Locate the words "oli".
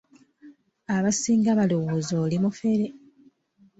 2.25-2.37